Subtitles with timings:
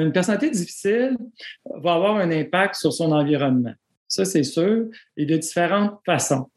[0.00, 1.16] une personnalité difficile
[1.64, 3.74] va avoir un impact sur son environnement.
[4.08, 4.86] Ça, c'est sûr,
[5.16, 6.48] et de différentes façons.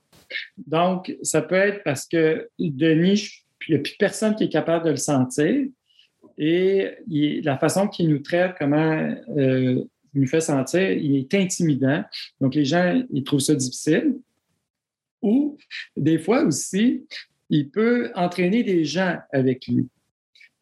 [0.57, 4.85] Donc, ça peut être parce que Denis, il n'y a plus personne qui est capable
[4.85, 5.65] de le sentir.
[6.37, 6.91] Et
[7.43, 9.83] la façon qu'il nous traite, comment euh,
[10.13, 12.03] il nous fait sentir, il est intimidant.
[12.39, 14.17] Donc, les gens, ils trouvent ça difficile.
[15.21, 15.57] Ou
[15.95, 17.05] des fois aussi,
[17.49, 19.87] il peut entraîner des gens avec lui.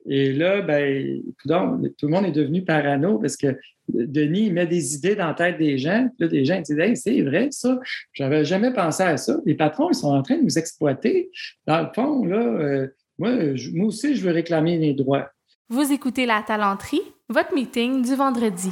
[0.07, 5.15] Et là, ben, tout le monde est devenu parano parce que Denis met des idées
[5.15, 6.07] dans la tête des gens.
[6.19, 7.79] Là, des gens disent hey, c'est vrai, ça.
[8.13, 9.39] J'avais jamais pensé à ça.
[9.45, 11.31] Les patrons, ils sont en train de nous exploiter.
[11.65, 12.87] Dans le fond, là, euh,
[13.17, 13.31] moi,
[13.73, 15.29] moi aussi, je veux réclamer les droits.
[15.69, 18.69] Vous écoutez La Talenterie, votre meeting du vendredi.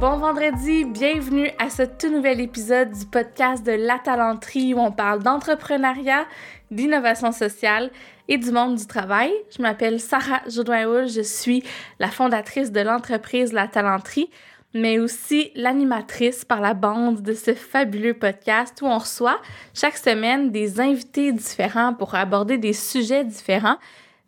[0.00, 4.90] Bon vendredi, bienvenue à ce tout nouvel épisode du podcast de La Talenterie où on
[4.90, 6.24] parle d'entrepreneuriat,
[6.70, 7.90] d'innovation sociale
[8.26, 9.30] et du monde du travail.
[9.54, 11.62] Je m'appelle Sarah jodoin je suis
[11.98, 14.30] la fondatrice de l'entreprise La Talenterie,
[14.72, 19.42] mais aussi l'animatrice par la bande de ce fabuleux podcast où on reçoit
[19.74, 23.76] chaque semaine des invités différents pour aborder des sujets différents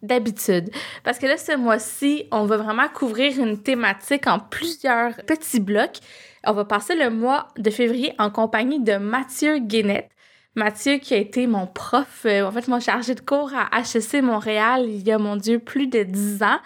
[0.03, 0.71] d'habitude.
[1.05, 5.99] Parce que là, ce mois-ci, on va vraiment couvrir une thématique en plusieurs petits blocs.
[6.45, 10.11] On va passer le mois de février en compagnie de Mathieu Guénette.
[10.55, 14.23] Mathieu qui a été mon prof, euh, en fait, mon chargé de cours à HEC
[14.23, 16.59] Montréal il y a, mon Dieu, plus de dix ans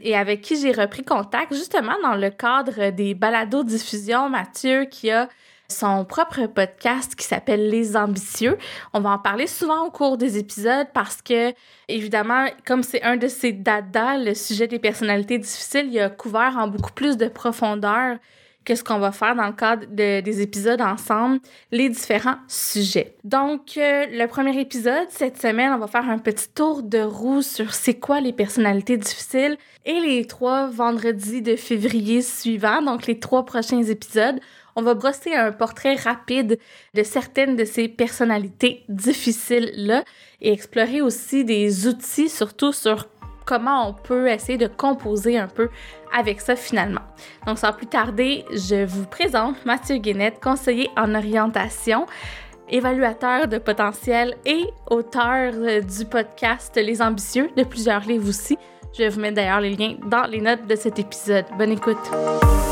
[0.00, 4.28] et avec qui j'ai repris contact justement dans le cadre des balados-diffusion.
[4.28, 5.28] Mathieu qui a
[5.68, 8.58] son propre podcast qui s'appelle Les Ambitieux.
[8.92, 11.52] On va en parler souvent au cours des épisodes parce que,
[11.88, 16.56] évidemment, comme c'est un de ses dadas, le sujet des personnalités difficiles, il a couvert
[16.58, 18.16] en beaucoup plus de profondeur
[18.66, 21.38] qu'est-ce qu'on va faire dans le cadre des épisodes ensemble,
[21.70, 23.14] les différents sujets.
[23.24, 27.42] Donc, euh, le premier épisode, cette semaine, on va faire un petit tour de roue
[27.42, 33.20] sur c'est quoi les personnalités difficiles et les trois vendredis de février suivants, donc les
[33.20, 34.40] trois prochains épisodes,
[34.76, 36.58] on va brosser un portrait rapide
[36.94, 40.04] de certaines de ces personnalités difficiles-là
[40.40, 43.08] et explorer aussi des outils, surtout sur
[43.46, 45.70] comment on peut essayer de composer un peu
[46.14, 47.00] avec ça finalement.
[47.46, 52.06] Donc sans plus tarder, je vous présente Mathieu Guénette, conseiller en orientation
[52.68, 58.58] évaluateur de potentiel et auteur euh, du podcast Les Ambitieux, de plusieurs livres aussi.
[58.98, 61.44] Je vous mettre d'ailleurs les liens dans les notes de cet épisode.
[61.58, 62.65] Bonne écoute.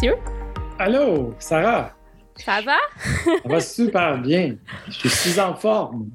[0.00, 0.16] Mathieu?
[0.78, 1.92] Allô, Sarah?
[2.36, 2.78] Ça va?
[3.04, 4.56] Ça va super bien.
[4.88, 6.08] Je suis en forme.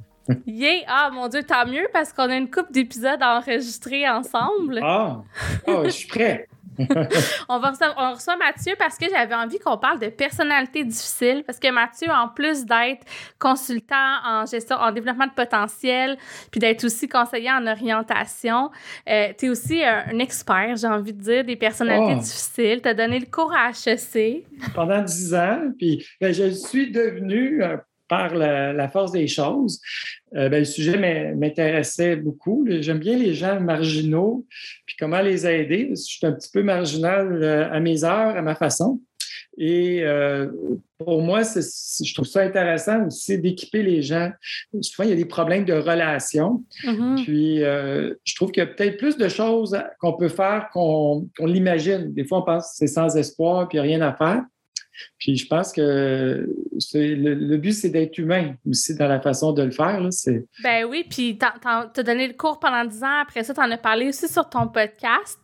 [0.47, 0.85] Yeah!
[0.87, 4.79] Ah, mon Dieu, tant mieux parce qu'on a une coupe d'épisodes à enregistrer ensemble.
[4.81, 5.21] Ah,
[5.67, 6.47] oh, je suis prêt.
[7.49, 11.43] on, va on reçoit Mathieu parce que j'avais envie qu'on parle de personnalité difficile.
[11.45, 13.05] Parce que Mathieu, en plus d'être
[13.39, 16.17] consultant en gestion, en développement de potentiel,
[16.51, 18.71] puis d'être aussi conseiller en orientation,
[19.09, 22.21] euh, tu es aussi un, expert, j'ai envie de dire, des personnalités oh.
[22.21, 22.81] difficiles.
[22.81, 24.45] Tu as donné le cours à HEC.
[24.73, 27.61] Pendant dix ans, puis ben, je suis devenu
[28.15, 29.81] par la, force des choses.
[30.35, 30.97] Euh, ben, le sujet
[31.35, 32.65] m'intéressait beaucoup.
[32.79, 34.45] J'aime bien les gens marginaux,
[34.85, 35.89] puis comment les aider.
[35.91, 39.01] Je suis un petit peu marginal euh, à mes heures, à ma façon.
[39.57, 40.47] Et euh,
[40.97, 44.31] pour moi, je trouve ça intéressant aussi d'équiper les gens.
[44.81, 46.63] Souvent, il y a des problèmes de relations.
[46.83, 47.23] Mm-hmm.
[47.23, 52.13] Puis, je trouve qu'il y a peut-être plus de choses qu'on peut faire qu'on l'imagine.
[52.13, 54.43] Des fois, on pense que c'est sans espoir, puis il n'y a rien à faire.
[55.19, 56.47] Puis je pense que
[56.93, 59.99] le, le, but, c'est d'être humain aussi dans la façon de le faire.
[59.99, 60.09] Là,
[60.63, 63.21] ben oui, puis tu as donné le cours pendant 10 ans.
[63.21, 65.39] Après ça, tu en as parlé aussi sur ton podcast,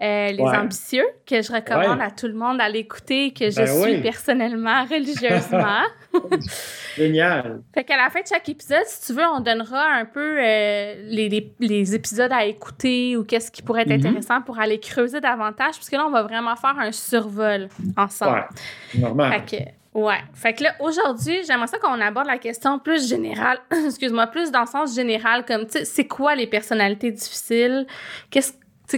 [0.00, 3.66] euh, Les Ambitieux, que je recommande à tout le monde à l'écouter, que je ben
[3.66, 5.82] suis personnellement, religieusement.
[6.96, 7.62] Génial.
[7.74, 10.94] Fait qu'à la fin de chaque épisode, si tu veux, on donnera un peu euh,
[11.06, 14.06] les, les, épisodes à écouter ou qu'est-ce qui pourrait être mm-hmm.
[14.06, 18.46] intéressant pour aller creuser davantage, puisque là, on va vraiment faire un survol ensemble.
[18.94, 19.32] Normal.
[19.32, 19.56] Fait
[19.94, 20.20] que, ouais.
[20.34, 24.60] Fait que là, aujourd'hui, j'aimerais ça qu'on aborde la question plus générale, excuse-moi, plus dans
[24.62, 27.86] le sens général, comme, tu sais, c'est quoi les personnalités difficiles?
[28.30, 28.52] Qu'est-ce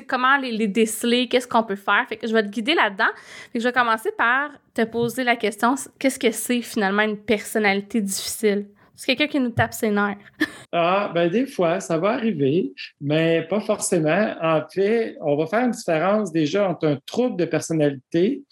[0.07, 2.07] comment les, les déceler, qu'est-ce qu'on peut faire?
[2.09, 3.11] Fait que je vais te guider là-dedans.
[3.53, 7.19] Fait que je vais commencer par te poser la question, qu'est-ce que c'est finalement une
[7.19, 8.67] personnalité difficile?
[9.01, 10.19] C'est quelqu'un qui nous tape ses nerfs.
[10.73, 14.35] ah, ben des fois, ça va arriver, mais pas forcément.
[14.43, 18.43] En fait, on va faire une différence déjà entre un trouble de personnalité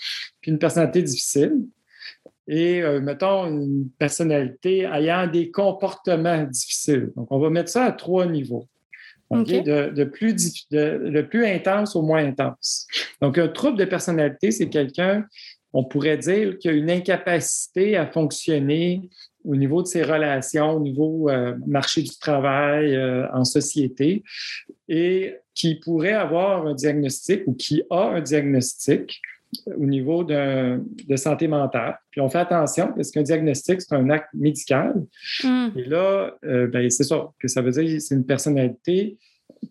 [0.41, 1.67] puis une personnalité difficile.
[2.47, 7.11] Et, euh, mettons, une personnalité ayant des comportements difficiles.
[7.15, 8.67] Donc, on va mettre ça à trois niveaux.
[9.31, 12.87] De, plus, de, le plus intense au moins intense.
[13.21, 15.27] Donc, un trouble de personnalité, c'est quelqu'un,
[15.75, 19.03] on pourrait dire, qui a une incapacité à fonctionner
[19.45, 24.23] au niveau de ses relations, au niveau euh, marché du travail, euh, en société,
[24.89, 29.21] et qui pourrait avoir un diagnostic ou qui a un diagnostic
[29.67, 30.81] au niveau de,
[31.17, 31.99] santé mentale.
[32.11, 35.07] Puis on fait attention parce qu'un diagnostic, c'est un acte médical.
[35.43, 35.69] Hmm.
[35.77, 39.19] Et là, euh, ben, c'est ça que ça veut dire, c'est une personnalité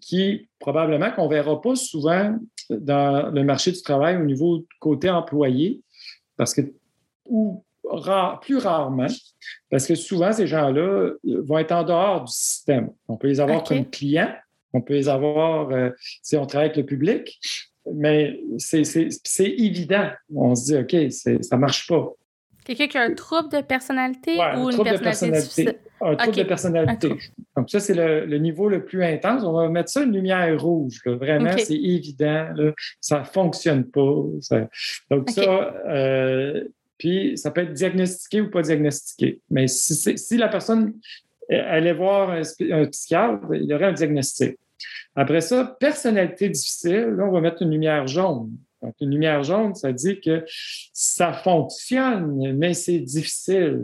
[0.01, 2.37] qui probablement qu'on ne verra pas souvent
[2.69, 5.81] dans le marché du travail au niveau côté employé,
[6.35, 6.61] parce que,
[7.25, 7.63] ou
[8.41, 9.07] plus rarement,
[9.69, 12.89] parce que souvent, ces gens-là vont être en dehors du système.
[13.07, 14.33] On peut les avoir comme clients,
[14.73, 15.89] on peut les avoir euh,
[16.23, 17.39] si on travaille avec le public,
[17.93, 18.83] mais c'est
[19.39, 20.09] évident.
[20.35, 22.13] On se dit, OK, ça ne marche pas.
[22.65, 25.69] Quelqu'un qui a un trouble de personnalité ou une personnalité,
[26.01, 27.09] Un trouble de personnalité.
[27.55, 29.43] Donc, ça, c'est le, niveau le plus intense.
[29.45, 30.99] On va mettre ça une lumière rouge.
[31.05, 32.49] Vraiment, c'est évident.
[32.99, 34.01] Ça ne fonctionne pas.
[35.09, 36.65] Donc, ça, euh,
[36.97, 39.39] puis ça peut être diagnostiqué ou pas diagnostiqué.
[39.49, 40.93] Mais si, si la personne
[41.49, 42.41] allait voir un,
[42.71, 44.57] un psychiatre, il y aurait un diagnostic.
[45.15, 48.51] Après ça, personnalité difficile, là, on va mettre une lumière jaune.
[48.81, 50.43] Donc, une lumière jaune, ça dit que
[50.93, 53.83] ça fonctionne, mais c'est difficile.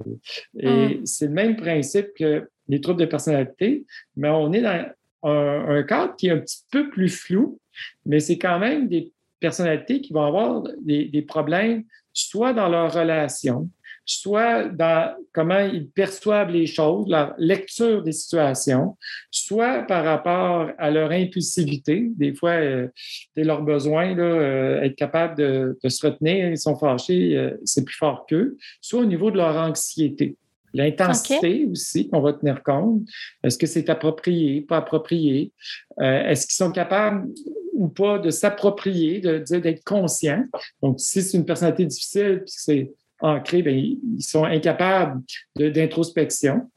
[0.59, 1.05] Et mm.
[1.05, 3.85] c'est le même principe que les troubles de personnalité,
[4.15, 4.85] mais on est dans
[5.23, 7.57] un, cadre qui est un petit peu plus flou,
[8.05, 11.83] mais c'est quand même des personnalités qui vont avoir des, des problèmes,
[12.13, 13.69] soit dans leur relation,
[14.05, 18.97] soit dans comment ils perçoivent les choses, leur lecture des situations,
[19.31, 22.11] soit par rapport à leur impulsivité.
[22.17, 22.87] Des fois, euh,
[23.35, 27.85] c'est leur besoin, là, euh, être capable de, se retenir, ils sont fâchés, euh, c'est
[27.85, 30.35] plus fort qu'eux, soit au niveau de leur anxiété.
[30.73, 33.03] L'intensité aussi, qu'on va tenir compte.
[33.43, 35.51] Est-ce que c'est approprié, pas approprié?
[35.99, 37.29] Est-ce qu'ils sont capables
[37.73, 40.43] ou pas de s'approprier, de d'être conscients?
[40.81, 45.21] Donc, si c'est une personnalité difficile, puis c'est ancrés, bien, ils sont incapables
[45.55, 46.69] d'introspection.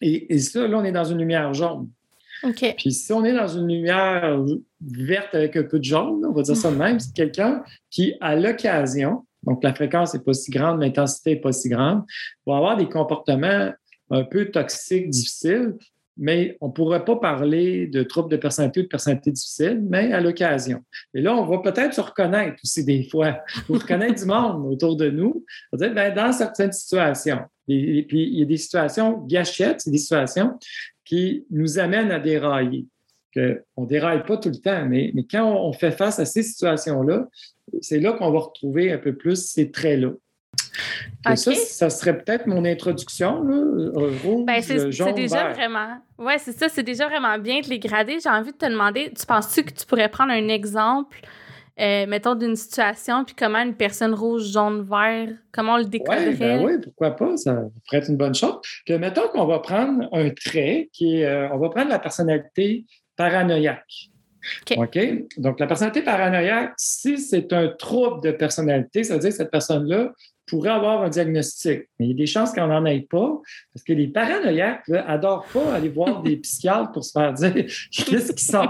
[0.00, 1.88] Et, ça, là, on est dans une lumière jaune.
[2.76, 4.44] Puis si on est dans une lumière
[4.80, 8.14] verte avec un peu de jaune, on va dire ça de même, c'est quelqu'un qui,
[8.20, 12.02] à l'occasion, donc la fréquence n'est pas si grande, l'intensité n'est pas si grande,
[12.46, 13.70] va avoir des comportements
[14.10, 15.74] un peu toxiques, difficiles,
[16.16, 20.12] mais on ne pourrait pas parler de troubles de personnalité ou de personnalité difficile, mais
[20.12, 20.82] à l'occasion.
[21.14, 24.96] Et là, on va peut-être se reconnaître aussi des fois, ou reconnaître du monde autour
[24.96, 25.44] de nous.
[25.72, 30.58] Dire, ben, dans certaines situations, et, puis il y a des situations gâchettes, des situations
[31.04, 32.86] qui nous amènent à dérailler.
[33.76, 37.26] on ne déraille pas tout le temps, mais quand on fait face à ces situations-là,
[37.80, 40.10] c'est là qu'on va retrouver un peu plus ces traits-là.
[41.36, 45.98] Ça, ça serait peut-être mon introduction, là, rouge, ben, c'est, déjà vraiment.
[46.18, 48.18] Ouais, c'est ça, c'est déjà vraiment bien de les grader.
[48.22, 51.20] J'ai envie de te demander, tu penses-tu que tu pourrais prendre un exemple,
[51.80, 56.34] euh, mettons, d'une situation, puis comment une personne rouge, jaune, vert, comment on le décoderait?
[56.34, 57.36] Ben oui, pourquoi pas?
[57.36, 58.56] Ça pourrait être une bonne chose.
[58.84, 62.84] Que mettons qu'on va prendre un trait qui est, euh, on va prendre la personnalité
[63.16, 64.10] paranoïaque.
[64.76, 64.98] OK.
[65.38, 69.50] Donc, la personnalité paranoïaque, si c'est un trouble de personnalité, ça veut dire que cette
[69.50, 70.12] personne-là
[70.46, 71.88] pourrait avoir un diagnostic.
[71.98, 73.40] Mais il y a des chances qu'on n'en ait pas,
[73.72, 77.54] parce que les paranoïaques n'adorent pas aller voir des psychiatres pour se faire dire
[77.90, 78.68] qu'est-ce qu'ils sont.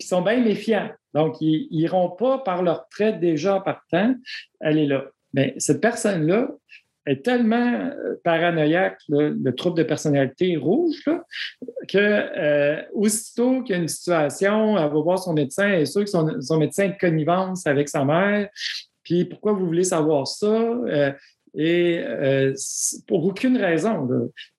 [0.00, 0.90] Ils sont bien méfiants.
[1.14, 4.14] Donc, ils n'iront pas par leur trait déjà partant
[4.60, 5.04] aller là.
[5.34, 6.48] Mais cette personne-là
[7.06, 11.04] est tellement euh, paranoïaque, le trouble de personnalité rouge,
[11.88, 15.86] que euh, aussitôt qu'il y a une situation, elle va voir son médecin, elle est
[15.86, 18.48] sûre que son, médecin est de connivence avec sa mère,
[19.02, 20.46] puis pourquoi vous voulez savoir ça?
[20.46, 21.12] Euh,
[21.54, 22.02] et
[23.06, 24.08] pour aucune raison.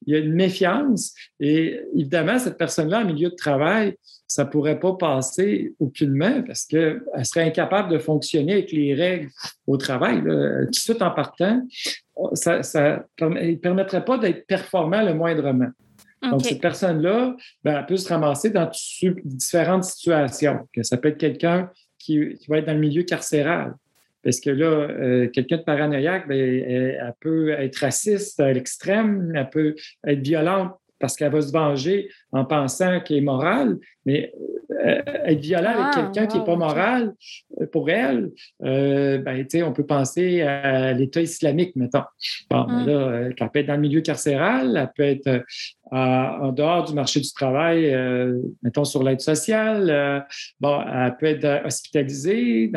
[0.05, 1.15] Il y a une méfiance.
[1.39, 3.95] Et évidemment, cette personne-là, en milieu de travail,
[4.27, 9.29] ça ne pourrait pas passer aucunement parce qu'elle serait incapable de fonctionner avec les règles
[9.65, 10.21] au travail.
[10.21, 11.63] Tout de suite en partant,
[12.33, 15.69] ça ne permettrait pas d'être performant le moindrement.
[16.21, 18.69] Donc, cette personne-là, ben, elle peut se ramasser dans
[19.25, 20.67] différentes situations.
[20.73, 23.73] Que ça peut être quelqu'un qui, qui va être dans le milieu carcéral.
[24.23, 29.49] Parce que là, euh, quelqu'un de paranoïaque, ben, elle, peut être raciste à l'extrême, elle
[29.49, 29.75] peut
[30.07, 30.71] être violente
[31.03, 34.31] parce qu'elle va se venger en pensant qu'elle est morale, mais
[34.71, 37.13] euh, être violent avec ah, quelqu'un qui n'est pas moral,
[37.59, 38.31] euh, pour elle,
[38.63, 42.03] euh, ben, on peut penser à l'État islamique, mettons.
[42.49, 42.87] Bon, mais hum.
[42.87, 45.43] là, elle peut être dans le milieu carcéral, elle peut être
[45.91, 47.93] en dehors du marché du travail,
[48.61, 50.25] mettons sur l'aide sociale,
[50.61, 52.71] bon, elle peut être hospitalisée,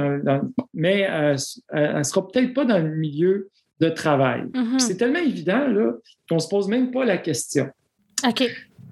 [0.74, 1.36] mais elle
[1.98, 4.46] ne sera peut-être pas dans le milieu de travail.
[4.78, 5.68] C'est tellement évident
[6.28, 7.70] qu'on ne se pose même pas la question.
[8.24, 8.44] OK.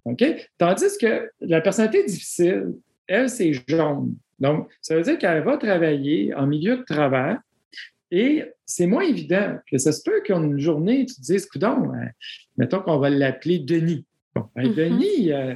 [0.04, 0.24] OK?
[0.58, 2.74] Tandis que la personnalité difficile,
[3.06, 4.16] elle, c'est jaune.
[4.38, 7.36] Donc, ça veut dire qu'elle va travailler en milieu de travail
[8.10, 12.06] et c'est moins évident que ça se peut qu'une journée, tu te dises, coudon, euh,
[12.56, 14.04] mettons qu'on va l'appeler Denis.
[14.34, 14.74] Bon, ben, mm-hmm.
[14.74, 15.54] Denis, euh,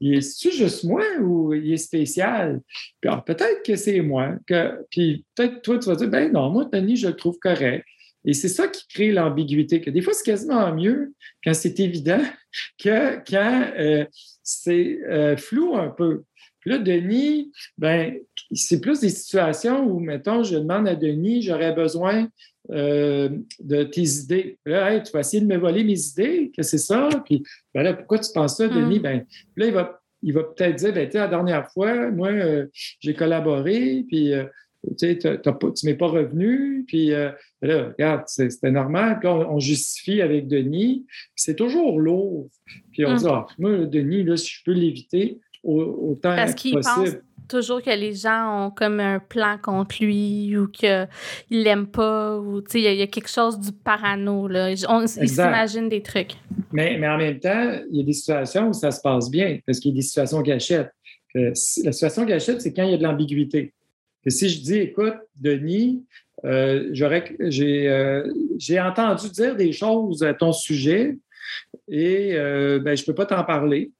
[0.00, 2.60] il est-tu juste moi ou il est spécial?
[3.02, 4.34] peut-être que c'est moi.
[4.46, 7.84] Que, puis peut-être toi, tu vas dire, ben non, moi, Denis, je le trouve correct.
[8.24, 12.22] Et c'est ça qui crée l'ambiguïté, que des fois, c'est quasiment mieux quand c'est évident
[12.82, 14.04] que quand euh,
[14.42, 14.98] c'est
[15.36, 16.24] flou un peu.
[16.60, 18.14] Puis là, Denis, ben,
[18.52, 22.28] c'est plus des situations où, mettons, je demande à Denis, j'aurais besoin
[22.70, 24.58] euh, de tes idées.
[24.66, 27.08] Là, tu vas essayer de me voler mes idées, que c'est ça?
[27.24, 27.42] Puis
[27.74, 28.98] ben là, pourquoi tu penses ça, Denis?
[28.98, 29.02] Hmm.
[29.02, 32.66] Ben, là, il va, il va peut-être dire, ben, la dernière fois, moi, euh,
[33.00, 34.44] j'ai collaboré, puis euh,
[34.98, 39.18] tu ne m'es pas revenu, puis ben là, regarde, c'était normal.
[39.20, 41.06] Puis là, on, justifie avec Denis.
[41.36, 42.48] C'est toujours lourd.
[42.92, 43.18] Puis on hmm.
[43.18, 47.16] dit, ah, moi, Denis, là, si je peux l'éviter, autant Parce qu'il pense
[47.48, 51.08] toujours que les gens ont comme un plan contre lui ou qu'ils
[51.50, 54.46] l'aiment pas ou il y, a quelque chose du parano.
[54.46, 54.72] Là.
[54.88, 56.32] On, ils s'imaginent des trucs.
[56.72, 59.58] Mais, mais en même temps, il y a des situations où ça se passe bien
[59.66, 60.90] parce qu'il y a des situations gâchettes.
[61.34, 63.74] la situation gâchette, c'est quand il y a de l'ambiguïté.
[64.28, 66.04] Si je dis, écoute, Denis,
[66.44, 71.16] euh, euh, j'ai entendu dire des choses à ton sujet
[71.88, 73.90] et euh, ben, je ne peux pas t'en parler.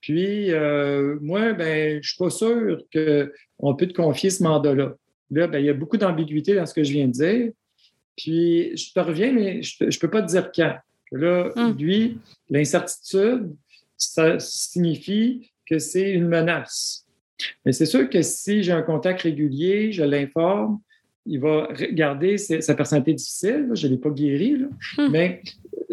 [0.00, 0.50] Puis,
[1.20, 4.96] moi, ben, je ne suis pas sûr qu'on peut te confier ce mandat-là.
[5.30, 7.52] Là, ben, il y a beaucoup d'ambiguïté dans ce que je viens de dire.
[8.16, 10.76] Puis, je te reviens, mais je ne peux pas te dire quand.
[11.12, 11.76] Là, hum.
[11.78, 12.18] lui,
[12.50, 13.54] l'incertitude,
[13.96, 17.01] ça signifie que c'est une menace.
[17.64, 20.80] Mais c'est sûr que si j'ai un contact régulier, je l'informe,
[21.26, 24.56] il va regarder sa personnalité difficile, je ne l'ai pas guéri,
[24.98, 25.10] hum.
[25.10, 25.42] mais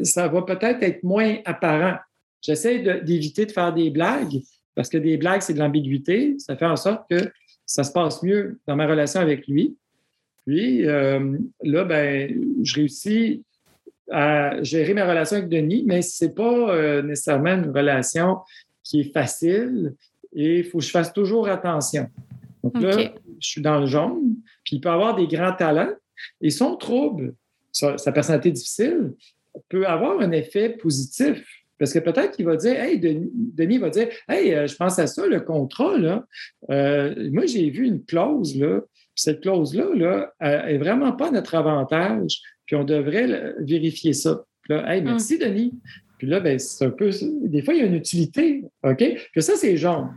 [0.02, 1.98] ça va peut-être être moins apparent.
[2.42, 4.42] J'essaie d'éviter de, faire des blagues
[4.76, 6.36] parce que des blagues, c'est de l'ambiguïté.
[6.38, 7.30] Ça fait en sorte que
[7.66, 9.76] ça se passe mieux dans ma relation avec lui.
[10.46, 13.44] Puis euh, là, ben, je réussis
[14.10, 18.38] à gérer ma relation avec Denis, mais ce n'est pas euh, nécessairement une relation
[18.84, 19.94] qui est facile
[20.34, 22.08] et il faut que je fasse toujours attention.
[22.64, 25.94] Donc là, je suis dans le jaune, puis il peut avoir des grands talents
[26.42, 27.34] et son trouble,
[27.72, 29.14] sa, sa personnalité difficile,
[29.70, 31.44] peut avoir un effet positif
[31.80, 35.08] parce que peut-être qu'il va dire, hey, Denis, va dire, hey, euh, je pense à
[35.08, 36.26] ça, le contrat, là.
[36.70, 38.82] Euh, moi, j'ai vu une clause, là.
[39.16, 42.42] cette clause-là, là, n'est vraiment pas notre avantage.
[42.66, 44.44] Puis on devrait vérifier ça.
[44.68, 45.40] là, hey, merci, hum.
[45.40, 45.74] Denis.
[46.20, 47.10] Puis là, ben, c'est un peu.
[47.44, 48.64] Des fois, il y a une utilité.
[48.84, 49.04] OK?
[49.32, 50.10] Puis ça, c'est jaune.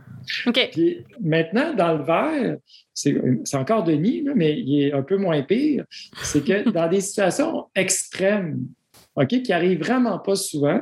[0.45, 0.69] OK.
[0.71, 2.57] Puis maintenant, dans le vert,
[2.93, 5.85] c'est encore Denis, là, mais il est un peu moins pire.
[6.21, 8.67] C'est que dans des situations extrêmes,
[9.15, 10.81] OK, qui arrivent vraiment pas souvent,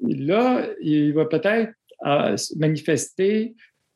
[0.00, 1.72] là, il va peut-être
[2.06, 3.54] euh, manifester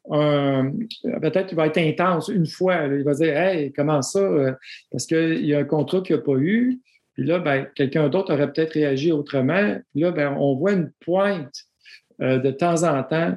[0.09, 2.87] peut-être qu'il va être intense une fois.
[2.87, 4.57] il va dire Hey, comment ça?
[4.90, 6.80] Parce qu'il y a un contrat qu'il n'a pas eu.
[7.21, 9.77] Puis là, ben, quelqu'un d'autre aurait peut-être réagi autrement.
[9.93, 11.53] Puis là, ben, on voit une pointe
[12.23, 13.35] euh, de temps en temps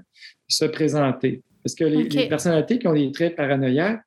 [0.48, 1.42] se présenter.
[1.62, 4.00] Parce que les, personnalités qui ont des traits paranoïaques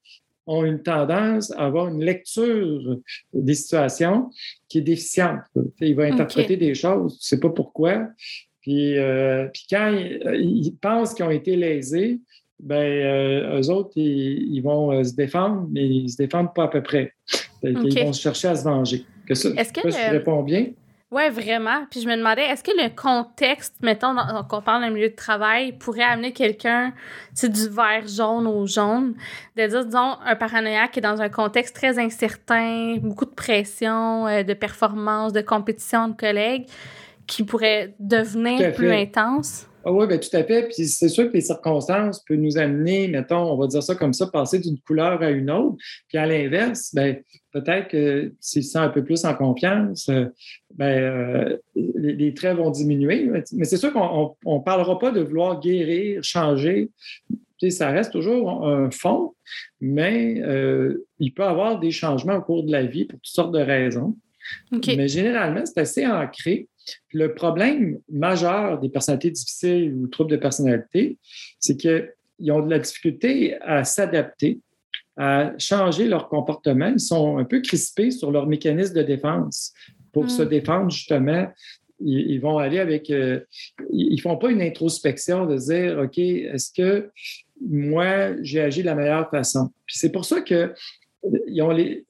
[0.46, 2.96] ont une tendance à avoir une lecture
[3.34, 4.30] des situations
[4.66, 5.40] qui est déficiente.
[5.82, 8.08] Il va interpréter des choses, tu ne sais pas pourquoi,
[8.62, 12.18] puis, euh, puis quand ils, pensent qu'ils ont été lésés,
[12.60, 16.64] ben, euh, eux autres, ils, vont euh, se défendre, mais ils ne se défendent pas
[16.64, 17.12] à peu près.
[17.62, 19.04] Ils vont chercher à se venger.
[19.28, 20.66] Est-ce que, je réponds bien?
[21.12, 21.86] Oui, vraiment.
[21.88, 24.16] Puis je me demandais, est-ce que le contexte, mettons,
[24.48, 26.92] qu'on parle d'un milieu de travail, pourrait amener quelqu'un,
[27.40, 29.14] du vert jaune au jaune,
[29.56, 34.24] de dire, disons, un paranoïaque qui est dans un contexte très incertain, beaucoup de pression,
[34.24, 36.66] de performance, de compétition de collègues,
[37.28, 39.68] qui pourrait devenir plus intense?
[39.88, 40.64] Ah oui, bien, tout à fait.
[40.64, 44.12] Puis c'est sûr que les circonstances peuvent nous amener, mettons, on va dire ça comme
[44.12, 45.76] ça, passer d'une couleur à une autre.
[46.08, 50.24] Puis à l'inverse, ben, peut-être que s'il se sent un peu plus en confiance, euh,
[50.74, 53.30] ben, euh, les, traits vont diminuer.
[53.52, 56.90] Mais c'est sûr qu'on ne parlera pas de vouloir guérir, changer.
[57.60, 59.34] Puis ça reste toujours un fond,
[59.80, 63.32] mais euh, il peut y avoir des changements au cours de la vie pour toutes
[63.32, 64.16] sortes de raisons.
[64.72, 66.68] Mais généralement, c'est assez ancré.
[67.12, 71.18] Le problème majeur des personnalités difficiles ou troubles de personnalité,
[71.60, 74.60] c'est qu'ils ont de la difficulté à s'adapter,
[75.16, 76.88] à changer leur comportement.
[76.88, 79.72] Ils sont un peu crispés sur leur mécanisme de défense.
[80.12, 80.48] Pour se hmm.
[80.48, 81.46] défendre, justement,
[82.00, 83.10] ils, vont aller avec.
[83.10, 83.40] Euh,
[83.90, 87.10] ils ne font pas une introspection de dire OK, est-ce que
[87.60, 89.70] moi, j'ai agi de la meilleure façon?
[89.86, 90.74] Puis c'est pour ça que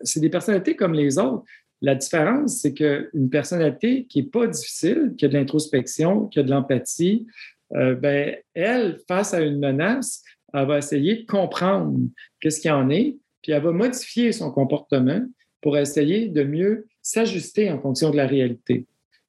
[0.02, 1.44] c'est des personnalités comme les autres.
[1.86, 6.42] La différence, c'est qu'une personnalité qui n'est pas difficile, qui a de l'introspection, qui a
[6.42, 7.28] de l'empathie,
[7.70, 11.96] ben, elle, face à une menace, elle va essayer de comprendre
[12.40, 15.24] qu'est-ce qu'il y en est, puis elle va modifier son comportement
[15.60, 18.84] pour essayer de mieux s'ajuster en fonction de la réalité.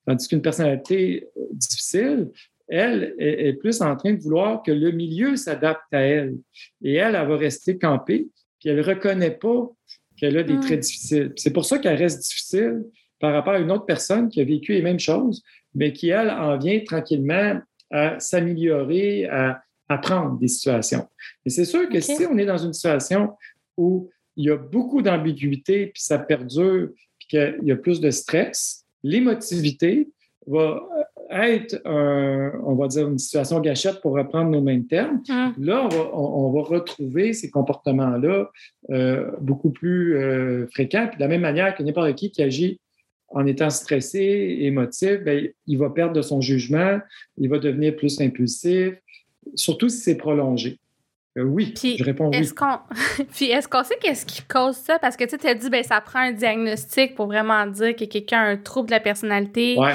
[0.08, 2.32] Tandis qu'une personnalité difficile,
[2.68, 6.38] elle est, plus en train de vouloir que le milieu s'adapte à elle.
[6.84, 9.72] Et elle, elle va rester campée, puis elle ne reconnaît pas
[10.18, 10.62] qu'elle a des hmm.
[10.62, 11.34] traits difficiles.
[11.36, 12.84] C'est pour ça qu'elle reste difficile
[13.20, 15.44] par rapport à une autre personne qui a vécu les mêmes choses,
[15.74, 17.60] mais qui, elle, en vient tranquillement
[17.92, 21.08] à s'améliorer, à apprendre des situations.
[21.46, 23.34] Et c'est sûr que si on est dans une situation
[23.78, 28.12] où il y a beaucoup d'ambiguïté, puis ça perdure, puis qu'il y a plus de
[28.12, 30.10] stress, l'émotivité
[30.46, 30.82] va
[31.46, 35.22] être, on va dire, une situation gâchette pour reprendre nos mêmes termes.
[35.30, 35.54] Hum.
[35.58, 38.50] Là, on va, retrouver ces comportements-là
[38.90, 41.08] euh, beaucoup plus euh, fréquents.
[41.08, 42.80] Puis de la même manière que n'importe qui qui agit
[43.30, 47.00] en étant stressé, émotif, bien, il va perdre de son jugement,
[47.38, 48.94] il va devenir plus impulsif,
[49.56, 50.80] surtout si c'est prolongé.
[51.38, 53.26] Euh, oui, je réponds est-ce oui.
[53.36, 54.98] Puis est-ce qu'on sait qu'est-ce qui cause ça?
[54.98, 58.40] Parce que tu as dit, ben ça prend un diagnostic pour vraiment dire que quelqu'un
[58.40, 59.76] a un trouble de la personnalité.
[59.78, 59.94] Ouais.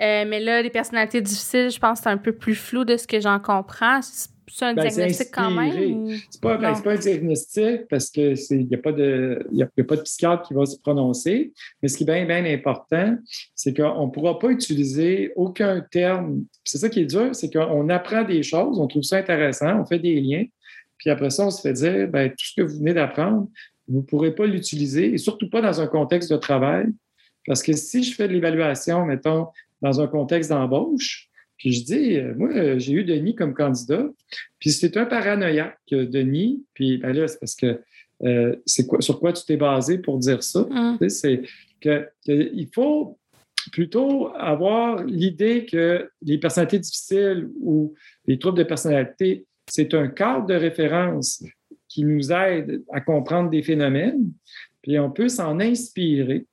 [0.00, 2.96] Euh, mais là, les personnalités difficiles, je pense que c'est un peu plus flou de
[2.96, 4.00] ce que j'en comprends.
[4.48, 6.16] C'est un ben, diagnostic quand même?
[6.30, 9.96] C'est pas, ben, pas un diagnostic parce qu'il n'y a, pas de, y a, pas
[9.96, 11.52] de psychiatre qui va se prononcer.
[11.82, 13.16] Mais ce qui est bien, bien important,
[13.56, 16.44] c'est qu'on ne pourra pas utiliser aucun terme.
[16.62, 19.84] C'est ça qui est dur, c'est qu'on apprend des choses, on trouve ça intéressant, on
[19.84, 20.44] fait des liens.
[20.98, 23.48] Puis après ça, on se fait dire, ben, tout ce que vous venez d'apprendre,
[23.88, 26.86] vous ne pourrez pas l'utiliser, et surtout pas dans un contexte de travail.
[27.46, 29.46] Parce que si je fais de l'évaluation, mettons,
[29.82, 34.08] dans un contexte d'embauche, puis je dis, euh, moi, j'ai eu Denis comme candidat,
[34.58, 37.80] puis c'est un paranoïaque, Denis, puis ben là, c'est parce que
[38.24, 40.60] euh, c'est quoi, sur quoi tu t'es basé pour dire ça?
[40.60, 40.98] Hum.
[41.08, 41.42] C'est
[41.80, 43.18] qu'il faut
[43.72, 47.94] plutôt avoir l'idée que les personnalités difficiles ou
[48.26, 51.42] les troubles de personnalité, c'est un cadre de référence
[51.88, 54.30] qui nous aide à comprendre des phénomènes,
[54.82, 56.46] puis on peut s'en inspirer.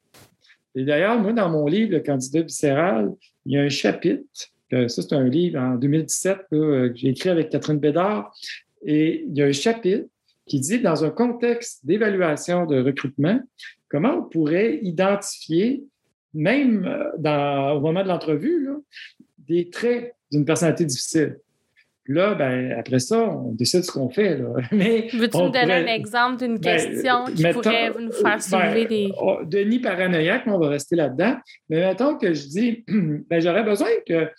[0.75, 3.11] Et d'ailleurs, moi, dans mon livre, Le candidat viscéral,
[3.45, 4.23] il y a un chapitre,
[4.71, 8.33] ça c'est un livre en 2017 que j'ai écrit avec Catherine Bédard,
[8.85, 10.07] et il y a un chapitre
[10.45, 13.39] qui dit, dans un contexte d'évaluation de recrutement,
[13.87, 15.83] comment on pourrait identifier,
[16.33, 18.69] même euh, dans, au moment de l'entrevue,
[19.37, 21.37] des traits d'une personnalité difficile.
[22.07, 24.35] Là, ben, après ça, on décide ce qu'on fait.
[24.71, 29.11] Veux-tu nous donner un exemple d'une ben, question qui pourrait nous faire soulever ben, des.
[29.21, 31.37] Oh, Denis paranoïaque, on va rester là-dedans.
[31.69, 32.83] Mais mettons que je dis,
[33.29, 34.29] ben, j'aurais besoin que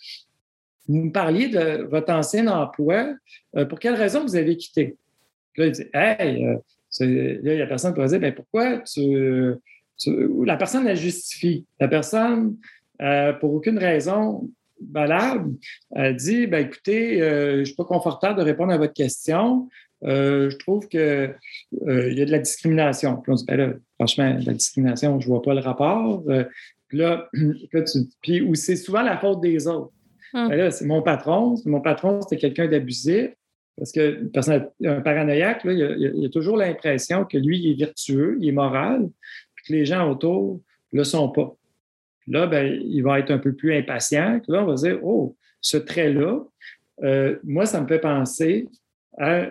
[0.87, 3.15] vous me parliez de votre ancien emploi.
[3.55, 4.95] Euh, pour quelle raison vous avez quitté?
[5.57, 6.57] Là, il dit, hey, euh,
[7.41, 9.55] là, il y a personne qui va dire, ben, pourquoi tu,
[10.45, 11.65] La personne la justifie?
[11.79, 12.57] La personne,
[13.01, 14.47] euh, pour aucune raison,
[15.95, 19.69] elle dit ben, écoutez, euh, je ne suis pas confortable de répondre à votre question.
[20.03, 21.33] Euh, je trouve qu'il euh,
[21.81, 23.17] y a de la discrimination.
[23.17, 26.23] Puis on dit ben là, franchement, la discrimination, je ne vois pas le rapport.
[26.91, 27.29] là,
[28.21, 29.91] puis où c'est souvent la faute des autres.
[30.33, 30.49] Hum.
[30.49, 31.55] Ben là, c'est mon patron.
[31.65, 33.31] Mon patron, c'était quelqu'un d'abusif.
[33.77, 34.29] Parce que
[34.85, 38.53] un paranoïaque, là, il, a, a, toujours l'impression que lui, il est vertueux, il est
[38.53, 39.09] moral,
[39.53, 40.61] puis que les gens autour
[40.93, 41.57] ne le sont pas.
[42.27, 44.41] Là, ben, il va être un peu plus impatient.
[44.47, 46.39] Là, on va dire, oh, ce trait-là,
[47.03, 48.67] euh, moi, ça me fait penser
[49.17, 49.47] à,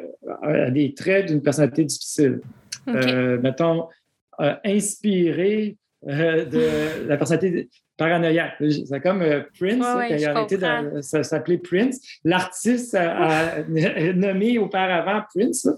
[0.70, 2.40] des traits d'une personnalité difficile.
[2.88, 3.88] Euh, mettons,
[4.40, 8.54] euh, inspiré de la personnalité paranoïaque.
[8.60, 9.20] C'est comme
[9.58, 12.00] Prince, quand il a arrêté de s'appeler Prince.
[12.24, 13.62] L'artiste a,
[14.14, 15.68] nommé auparavant Prince.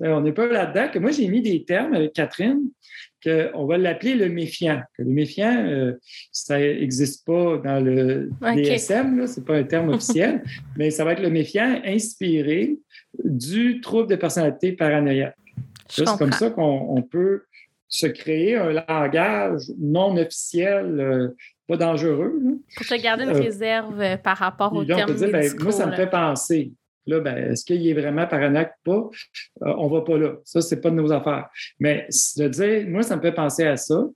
[0.00, 1.00] On n'est pas là-dedans.
[1.00, 2.62] Moi, j'ai mis des termes avec Catherine
[3.54, 4.82] on va l'appeler le méfiant.
[4.98, 5.92] le méfiant, euh,
[6.32, 10.42] ça n'existe pas dans le DSM, ce n'est pas un terme officiel,
[10.76, 12.78] mais ça va être le méfiant inspiré
[13.22, 15.36] du trouble de personnalité paranoïaque.
[15.88, 17.42] C'est comme ça qu'on peut
[17.88, 21.28] se créer un langage non officiel, euh,
[21.68, 22.40] pas dangereux.
[22.76, 26.10] Pour se garder une euh, réserve par rapport au terme ben, Moi, ça me fait
[26.10, 26.72] penser.
[27.06, 29.10] Là, ben, est-ce qu'il est vraiment paranoïaque ou pas?
[29.66, 30.36] Euh, on ne va pas là.
[30.44, 31.48] Ça, ce n'est pas de nos affaires.
[31.78, 34.06] Mais de dire, moi, ça me fait penser à ça.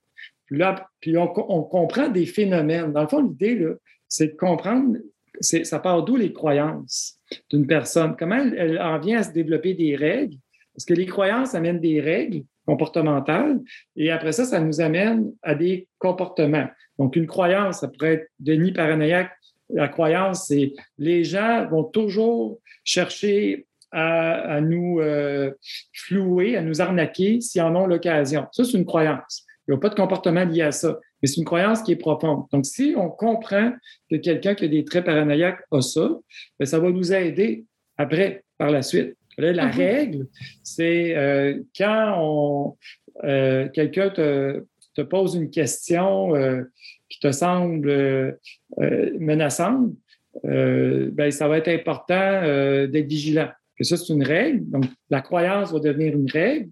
[0.47, 2.93] Puis là, puis on, comprend des phénomènes.
[2.93, 3.67] Dans le fond, l'idée,
[4.09, 4.97] c'est de comprendre,
[5.41, 7.19] ça part d'où les croyances
[7.51, 8.17] d'une personne?
[8.19, 10.37] Comment elle, en vient à se développer des règles?
[10.75, 13.61] Parce que les croyances amènent des règles comportementales
[13.97, 16.69] et après ça, ça nous amène à des comportements.
[16.99, 19.33] Donc, une croyance, ça pourrait être Denis paranoïaque,
[19.71, 25.51] la croyance, c'est les gens vont toujours chercher à, nous euh,
[25.93, 28.47] flouer, à nous arnaquer s'ils en ont l'occasion.
[28.53, 29.45] Ça, c'est une croyance.
[29.67, 30.99] Il n'y a pas de comportement lié à ça.
[31.21, 32.45] Mais c'est une croyance qui est profonde.
[32.53, 33.73] Donc, si on comprend
[34.11, 36.11] que quelqu'un qui a des traits paranoïaques a ça,
[36.59, 37.65] bien, ça va nous aider
[37.97, 39.17] après, par la suite.
[39.37, 39.77] Là, la mm-hmm.
[39.77, 40.27] règle,
[40.63, 42.77] c'est euh, quand on,
[43.25, 46.35] euh, quelqu'un te, te, pose une question
[47.09, 48.39] qui te semble
[49.19, 49.93] menaçante,
[50.45, 52.43] ben, ça va être important
[52.87, 53.49] d'être vigilant.
[53.77, 54.69] Que ça, c'est une règle.
[54.71, 56.71] Donc, la croyance va devenir une règle.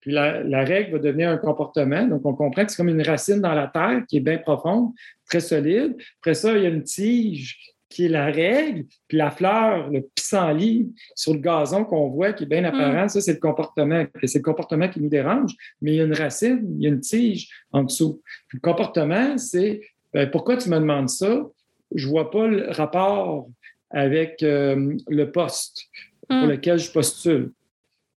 [0.00, 2.06] Puis la, la, règle va devenir un comportement.
[2.06, 4.92] Donc, on comprend que c'est comme une racine dans la terre qui est bien profonde,
[5.28, 5.96] très solide.
[6.20, 10.08] Après ça, il y a une tige qui est la règle, puis la fleur, le
[10.14, 13.08] pissenlit sur le gazon qu'on voit qui est bien apparent, mm.
[13.08, 14.04] ça, c'est le comportement.
[14.24, 16.88] C'est le comportement qui nous dérange, mais il y a une racine, il y a
[16.90, 18.22] une tige en dessous.
[18.52, 19.80] le comportement, c'est
[20.12, 21.46] ben, pourquoi tu me demandes ça?
[21.94, 23.48] Je vois pas le rapport
[23.90, 25.84] avec euh, le poste
[26.28, 26.50] pour mm.
[26.50, 27.52] lequel je postule.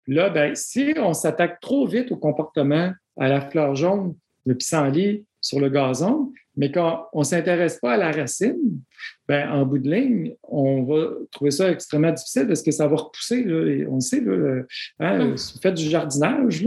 [0.08, 5.26] Là, ben, si on s'attaque trop vite au comportement, à la fleur jaune, le pissenlit
[5.40, 8.80] sur le gazon, mais quand on ne s'intéresse pas à la racine,
[9.28, 12.96] ben, en bout de ligne, on va trouver ça extrêmement difficile parce que ça va
[12.96, 13.44] repousser.
[13.44, 14.62] Là, on sait, là,
[15.00, 15.38] hein, mm.
[15.62, 16.66] fait du jardinage,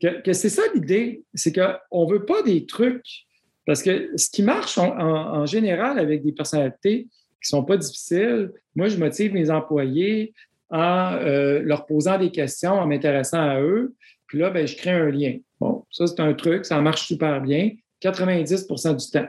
[0.00, 3.06] que, c'est ça l'idée, c'est qu'on ne veut pas des trucs.
[3.66, 7.08] Parce que ce qui marche en, général avec des personnalités
[7.42, 10.34] qui ne sont pas difficiles, moi, je motive mes employés
[10.68, 13.94] en euh, leur posant des questions, en m'intéressant à eux.
[14.26, 15.38] Puis là, ben, je crée un lien.
[15.60, 17.70] Bon, ça, c'est un truc, ça marche super bien,
[18.04, 19.26] 90% du temps.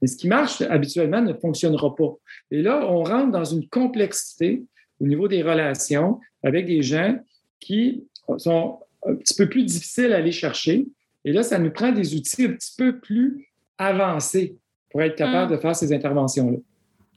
[0.00, 2.14] Mais ce qui marche habituellement ne fonctionnera pas.
[2.50, 4.64] Et là, on rentre dans une complexité
[5.00, 7.18] au niveau des relations avec des gens
[7.60, 8.04] qui
[8.36, 10.86] sont un petit peu plus difficiles à aller chercher.
[11.24, 14.56] Et là, ça nous prend des outils un petit peu plus avancés
[14.90, 15.56] pour être capable mmh.
[15.56, 16.58] de faire ces interventions-là.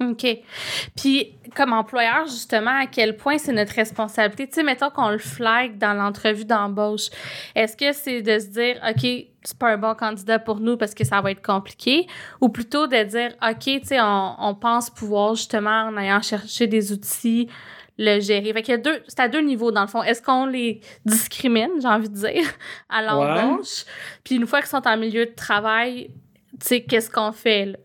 [0.01, 0.25] OK.
[0.95, 4.47] Puis, comme employeur, justement, à quel point c'est notre responsabilité?
[4.47, 7.09] Tu sais, mettons qu'on le flag dans l'entrevue d'embauche.
[7.55, 10.93] Est-ce que c'est de se dire, OK, c'est pas un bon candidat pour nous parce
[10.93, 12.07] que ça va être compliqué?
[12.39, 16.91] Ou plutôt de dire, OK, tu sais, on, pense pouvoir, justement, en ayant cherché des
[16.91, 17.47] outils,
[17.97, 18.53] le gérer?
[18.53, 20.03] Fait qu'il y a deux, c'est à deux niveaux, dans le fond.
[20.03, 22.45] Est-ce qu'on les discrimine, j'ai envie de dire,
[22.89, 23.85] à l'embauche?
[24.23, 26.11] Puis, une fois qu'ils sont en milieu de travail,
[26.59, 27.75] tu sais, qu'est-ce qu'on fait,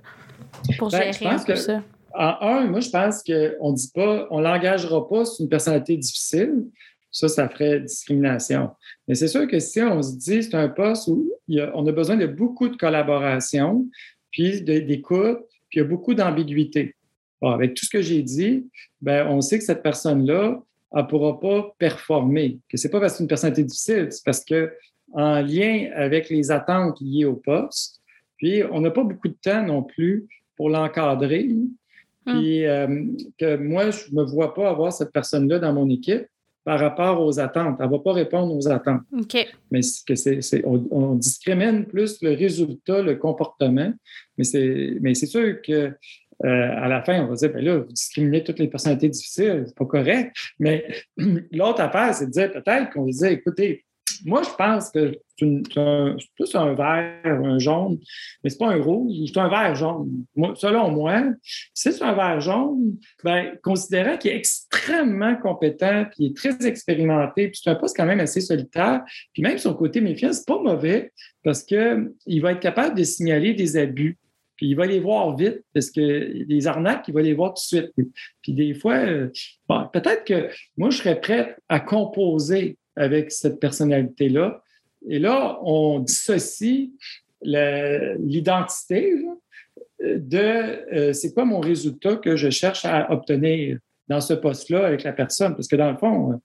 [0.79, 1.83] pour ben, gérer tout ça?
[2.17, 5.49] En un, moi, je pense qu'on ne dit pas, on ne l'engagera pas sur une
[5.49, 6.65] personnalité difficile.
[7.11, 8.71] Ça, ça ferait discrimination.
[9.07, 12.17] Mais c'est sûr que si on se dit c'est un poste où on a besoin
[12.17, 13.87] de beaucoup de collaboration,
[14.31, 15.39] puis d'écoute,
[15.71, 16.95] puis il y a beaucoup d'ambiguïté.
[17.43, 18.67] avec tout ce que j'ai dit,
[19.01, 20.61] ben, on sait que cette personne-là,
[20.95, 22.59] ne pourra pas performer.
[22.75, 24.73] Ce n'est pas parce que c'est une personnalité difficile, c'est parce que
[25.13, 28.01] en lien avec les attentes liées au poste,
[28.37, 30.27] puis on n'a pas beaucoup de temps non plus
[30.57, 31.49] pour l'encadrer.
[32.27, 33.05] Puis euh,
[33.39, 36.27] que moi, je ne me vois pas avoir cette personne-là dans mon équipe
[36.65, 37.77] par rapport aux attentes.
[37.79, 39.03] Elle ne va pas répondre aux attentes.
[39.71, 43.93] Mais que c'est, on, discrimine plus le résultat, le comportement.
[44.37, 45.93] Mais c'est, mais c'est sûr que
[46.45, 49.65] euh, à la fin, on va dire, ben là, vous discriminez toutes les personnalités difficiles,
[49.67, 50.37] c'est pas correct.
[50.59, 50.85] Mais
[51.53, 53.85] l'autre affaire, c'est de dire peut-être qu'on disait, écoutez,
[54.25, 57.99] moi, je pense que c'est un vert, un jaune,
[58.43, 60.25] mais c'est pas un rouge, c'est un vert jaune.
[60.55, 61.23] selon moi,
[61.75, 66.67] si c'est un vert jaune, ben, considérant qu'il est extrêmement compétent, puis il est très
[66.67, 69.03] expérimenté, puis c'est un poste quand même assez solitaire,
[69.33, 71.13] puis même son côté méfiant, c'est pas mauvais
[71.45, 74.19] parce qu'il va être capable de signaler des abus.
[74.57, 77.77] Puis il va les voir vite parce que les arnaques, il va les voir tout
[77.77, 77.93] de suite.
[78.43, 79.29] Puis des fois, euh,
[79.93, 80.49] peut-être que
[80.79, 84.63] moi, je serais prêt à composer avec cette personnalité-là.
[85.09, 86.91] Et là, on dissocie
[87.43, 89.15] l'identité
[90.01, 90.39] de
[90.95, 93.79] euh, c'est quoi mon résultat que je cherche à obtenir
[94.09, 95.55] dans ce poste-là avec la personne?
[95.55, 96.41] Parce que dans le fond,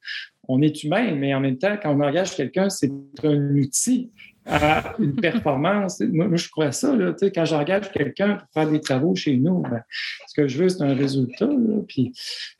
[0.47, 2.91] on est humain, mais en même temps, quand on engage quelqu'un, c'est
[3.23, 4.11] un outil
[4.45, 5.99] à une performance.
[6.01, 6.95] Moi, je crois ça.
[6.95, 9.81] Là, quand j'engage quelqu'un pour faire des travaux chez nous, ben,
[10.27, 11.49] ce que je veux, c'est un résultat.
[11.87, 12.11] puis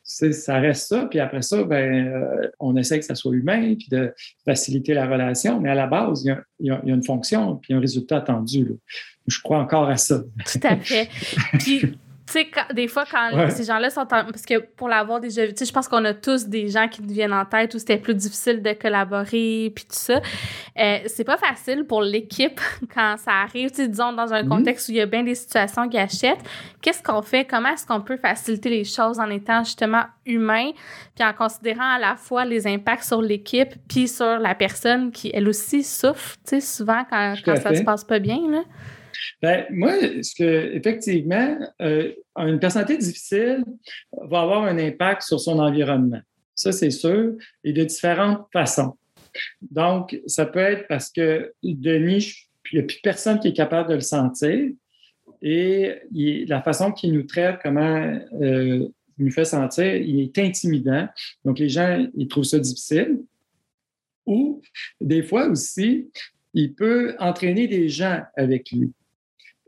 [0.04, 1.06] ça reste ça.
[1.06, 4.12] Puis après ça, ben, euh, on essaie que ça soit humain, puis de
[4.44, 5.60] faciliter la relation.
[5.60, 8.68] Mais à la base, il y a, une fonction, puis un résultat attendu.
[9.26, 10.22] Je crois encore à ça.
[10.52, 11.08] Tout à fait.
[12.26, 14.06] Tu sais, des fois, quand ces gens-là sont en...
[14.06, 16.86] Parce que pour l'avoir déjà vu, tu sais, je pense qu'on a tous des gens
[16.86, 20.20] qui nous viennent en tête où c'était plus difficile de collaborer, puis tout ça.
[20.78, 22.60] Euh, c'est pas facile pour l'équipe
[22.94, 24.48] quand ça arrive, tu sais, disons, dans un mhm.
[24.48, 26.40] contexte où il y a bien des situations gâchettes.
[26.80, 27.44] Qu'est-ce qu'on fait?
[27.44, 30.70] Comment est-ce qu'on peut faciliter les choses en étant justement humain,
[31.16, 35.32] puis en considérant à la fois les impacts sur l'équipe, puis sur la personne qui,
[35.34, 38.62] elle aussi, souffre, tu sais, souvent quand, quand ça se passe pas bien, là?
[39.40, 43.64] Bien, moi, ce que, effectivement, euh, une personnalité difficile
[44.12, 46.20] va avoir un impact sur son environnement.
[46.54, 48.96] Ça, c'est sûr, et de différentes façons.
[49.62, 53.88] Donc, ça peut être parce que Denis, il n'y a plus personne qui est capable
[53.88, 54.70] de le sentir.
[55.40, 55.94] Et
[56.46, 61.08] la façon qu'il nous traite, comment euh, il nous fait sentir, il est intimidant.
[61.44, 63.20] Donc, les gens, ils trouvent ça difficile.
[64.26, 64.62] Ou,
[65.00, 66.10] des fois aussi,
[66.54, 68.92] il peut entraîner des gens avec lui.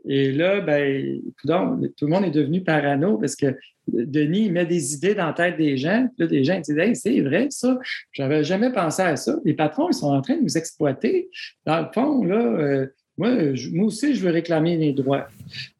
[0.07, 3.55] Et là, ben, tout le monde est devenu parano parce que
[3.87, 6.07] Denis met des idées dans la tête des gens.
[6.17, 7.77] Là, des gens disent hey, c'est vrai, ça.
[8.11, 9.39] J'avais jamais pensé à ça.
[9.45, 11.29] Les patrons, ils sont en train de nous exploiter.
[11.65, 12.87] Dans le fond, là, euh,
[13.17, 13.29] moi,
[13.71, 15.27] moi aussi, je veux réclamer les droits.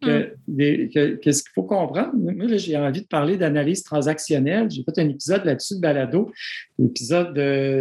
[0.02, 2.14] Qu'est-ce qu'il faut comprendre?
[2.16, 4.72] Moi, j'ai envie de parler d'analyse transactionnelle.
[4.72, 6.32] J'ai fait un épisode là-dessus de Balado.
[6.80, 7.36] L'épisode,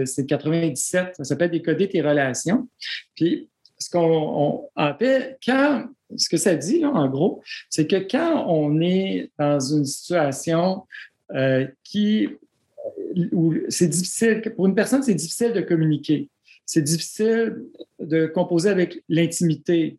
[0.07, 1.15] c'est 97.
[1.17, 2.69] Ça s'appelle Décoder tes relations.
[3.15, 5.85] Puis, ce qu'on appelle, quand,
[6.17, 10.85] ce que ça dit, en gros, c'est que quand on est dans une situation
[11.35, 12.29] euh, qui,
[13.33, 16.29] où c'est difficile, pour une personne, c'est difficile de communiquer
[16.67, 17.63] c'est difficile
[18.01, 19.99] de composer avec l'intimité.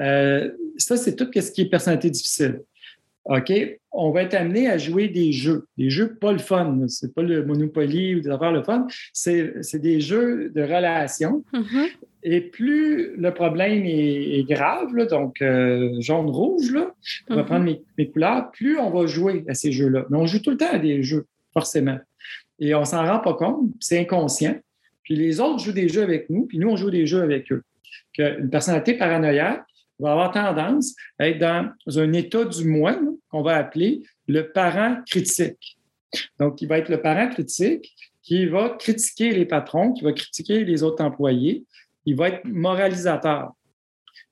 [0.00, 2.62] Euh, ça, c'est tout ce qui est personnalité difficile.
[3.28, 3.52] OK?
[3.90, 5.66] On va être amené à jouer des jeux.
[5.76, 6.84] Des jeux pas le fun.
[6.88, 8.86] C'est pas le Monopoly ou des affaires le fun.
[9.12, 11.44] C'est des jeux de relations.
[11.52, 11.88] Mm-hmm.
[12.22, 16.92] Et plus le problème est, grave, donc euh, jaune-rouge, là,
[17.28, 17.44] on va mm-hmm.
[17.44, 20.06] prendre mes, mes, couleurs, plus on va jouer à ces jeux-là.
[20.10, 21.98] Mais on joue tout le temps à des jeux, forcément.
[22.58, 24.56] Et on s'en rend pas compte, c'est inconscient.
[25.04, 27.52] Puis les autres jouent des jeux avec nous, puis nous, on joue des jeux avec
[27.52, 27.62] eux.
[28.18, 29.62] Une personnalité paranoïaque
[29.98, 32.98] va avoir tendance à être dans un état du moi
[33.30, 35.78] qu'on va appeler le parent critique.
[36.38, 40.64] Donc, il va être le parent critique qui va critiquer les patrons, qui va critiquer
[40.64, 41.64] les autres employés.
[42.04, 43.52] Il va être moralisateur.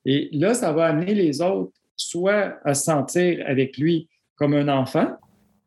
[0.05, 4.67] Et là, ça va amener les autres soit à se sentir avec lui comme un
[4.67, 5.15] enfant.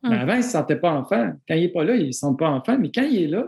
[0.03, 0.15] Mais hum.
[0.15, 1.33] avant, ils ne se sentaient pas enfant.
[1.49, 2.79] Quand il n'est pas là, ils ne se sentent pas enfant.
[2.79, 3.47] Mais quand il est là,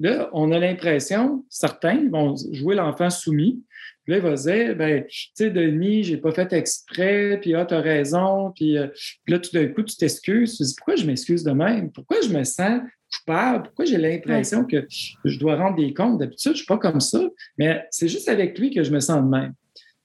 [0.00, 3.62] Là, on a l'impression, certains vont jouer l'enfant soumis.
[4.06, 7.74] Là, il va dire, ben, tu sais, Denis, j'ai pas fait exprès, puis ah, tu
[7.74, 8.88] as raison, puis, euh,
[9.26, 10.52] là, tout d'un coup, tu t'excuses.
[10.52, 11.90] Tu te dis, pourquoi je m'excuse de même?
[11.90, 12.80] Pourquoi je me sens
[13.12, 13.64] coupable?
[13.64, 14.86] Pourquoi j'ai l'impression que
[15.24, 16.18] je dois rendre des comptes?
[16.18, 17.20] D'habitude, je suis pas comme ça,
[17.58, 19.54] mais c'est juste avec lui que je me sens de même.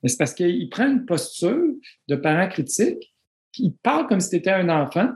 [0.02, 1.74] Mais c'est parce qu'il prend une posture
[2.08, 3.14] de parent critique,
[3.58, 5.10] il parle comme si tu étais un enfant,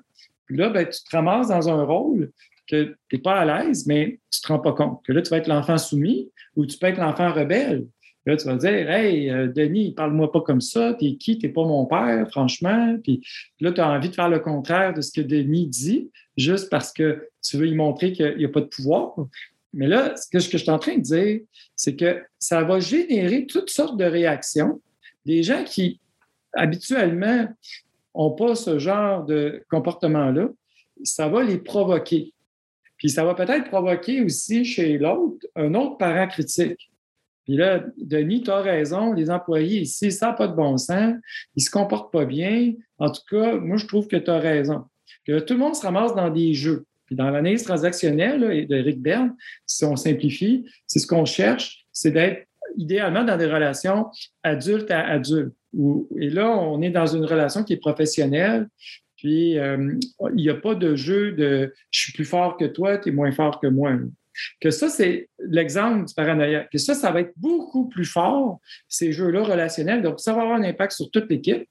[0.46, 2.32] puis là, ben, tu te ramasses dans un rôle
[2.68, 5.04] que tu n'es pas à l'aise, mais tu ne te rends pas compte.
[5.06, 7.88] Que là, tu vas être l'enfant soumis ou tu peux être l'enfant rebelle.
[8.26, 11.38] Là, tu vas dire Hey, euh, Denis, parle-moi pas comme ça, t'es qui?
[11.38, 12.98] T'es pas mon père, franchement.
[13.04, 13.22] Puis
[13.60, 16.94] là, tu as envie de faire le contraire de ce que Denis dit, juste parce
[16.94, 19.16] que tu veux lui montrer qu'il n'y a pas de pouvoir.
[19.74, 21.42] Mais là, ce que, je suis en train de dire,
[21.76, 24.82] c'est que ça va générer toutes sortes de réactions.
[25.26, 26.00] Des gens qui,
[26.54, 27.48] habituellement,
[28.16, 30.50] n'ont pas ce genre de comportement-là,
[31.04, 32.34] ça va les provoquer.
[32.98, 36.93] Puis ça va peut-être provoquer aussi chez l'autre un autre parent critique.
[37.46, 41.16] Puis là, Denis, tu as raison, les employés ici, ça n'a pas de bon sens,
[41.56, 42.74] ils ne se comportent pas bien.
[42.98, 44.86] En tout cas, moi, je trouve que tu as raison.
[45.26, 46.86] Que tout le monde se ramasse dans des jeux.
[47.06, 52.12] Puis dans l'analyse transactionnelle de Rick Bern, si on simplifie, c'est ce qu'on cherche, c'est
[52.12, 54.08] d'être idéalement dans des relations
[54.42, 55.54] adulte à adulte.
[56.18, 58.70] Et là, on est dans une relation qui est professionnelle,
[59.24, 59.98] puis, euh,
[60.32, 63.12] il n'y a pas de jeu de je suis plus fort que toi, tu es
[63.14, 63.94] moins fort que moi.
[64.60, 66.66] Que ça, c'est l'exemple du paranoïa.
[66.72, 70.02] Que ça, ça va être beaucoup plus fort, ces jeux-là relationnels.
[70.02, 71.68] Donc, ça va avoir un impact sur toute l'équipe.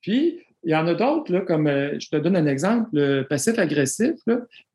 [0.00, 3.58] Puis, il y en a d'autres, comme euh, je te donne un exemple, le passif
[3.58, 4.16] agressif,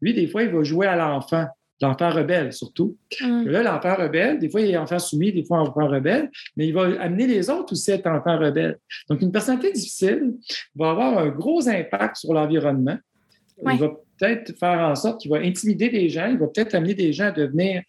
[0.01, 1.47] lui, des fois, il va jouer à l'enfant
[1.81, 2.97] l'enfant rebelle surtout.
[3.19, 3.47] Mm.
[3.47, 6.73] Là, l'enfant rebelle, des fois, il est enfant soumis, des fois, enfant rebelle, mais il
[6.73, 8.77] va amener les autres aussi à être enfant rebelle.
[9.09, 10.33] Donc, une personnalité difficile
[10.75, 12.97] va avoir un gros impact sur l'environnement.
[13.57, 16.93] Il va peut-être faire en sorte qu'il va intimider des gens, il va peut-être amener
[16.93, 17.81] des gens à devenir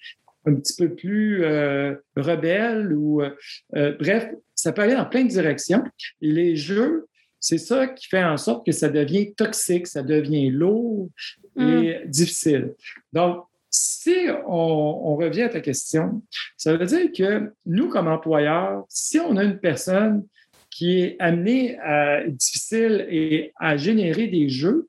[0.44, 3.30] un petit peu plus euh, rebelles ou euh,
[3.76, 5.84] euh, bref, ça peut aller dans plein de directions.
[6.20, 7.06] Et les jeux,
[7.40, 11.10] c'est ça qui fait en sorte que ça devient toxique, ça devient lourd
[11.58, 12.08] et mm.
[12.08, 12.74] difficile.
[13.12, 16.22] Donc, si on, revient à ta question,
[16.56, 20.26] ça veut dire que nous, comme employeurs, si on a une personne
[20.70, 24.88] qui est amenée à être difficile et à générer des jeux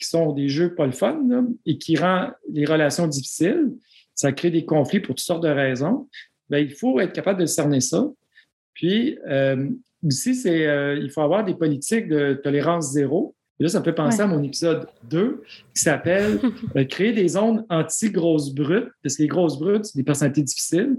[0.00, 0.88] qui sont des jeux pas
[1.66, 3.72] et qui rend les relations difficiles,
[4.14, 6.08] ça crée des conflits pour toutes sortes de raisons,
[6.48, 8.10] bien, il faut être capable de cerner ça.
[8.74, 9.68] Puis, euh,
[10.04, 13.92] aussi, euh, il faut avoir des politiques de tolérance zéro Et là, ça me fait
[13.92, 15.42] penser à mon épisode 2
[15.74, 16.40] qui s'appelle
[16.76, 20.96] euh, Créer des zones anti-grosses brutes, parce que les grosses brutes, c'est des personnalités difficiles.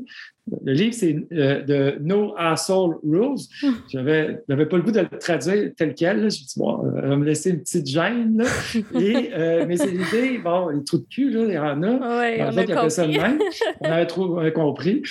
[0.63, 3.39] Le livre, c'est euh, de No Asshole Rules.
[3.91, 6.29] J'avais, n'avais pas le goût de le traduire tel quel.
[6.29, 8.43] J'ai dit, bon, euh, va me laisser une petite gêne.
[8.95, 9.31] Et,
[9.65, 11.89] mais c'est l'idée, bon, les trous de cul, là, il y en a.
[12.21, 13.39] Oui, on, a ça même.
[13.79, 15.01] on avait trop compris.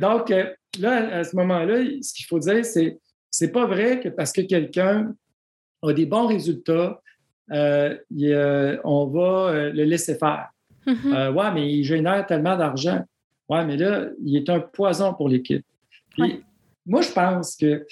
[0.00, 0.32] donc,
[0.80, 2.98] là, à ce moment-là, ce qu'il faut dire, c'est
[3.38, 5.14] c'est pas vrai que parce que quelqu'un
[5.82, 7.00] a des bons résultats,
[7.52, 7.96] euh,
[8.84, 10.50] on va euh, le laisser faire.
[10.86, 11.14] Mm-hmm.
[11.14, 13.04] Euh, ouais, mais il génère tellement d'argent.
[13.48, 15.64] Ouais, mais là, il est un poison pour l'équipe.
[16.18, 17.86] Moi, je pense que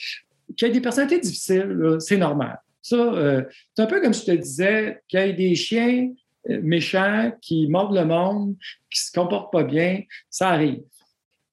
[0.57, 2.61] qu'il y ait des personnalités difficiles, c'est normal.
[2.83, 3.44] Ça,
[3.75, 6.12] c'est un peu comme je te disais, qu'il y ait des chiens
[6.47, 8.57] méchants qui mordent le monde,
[8.90, 10.83] qui se comportent pas bien, ça arrive.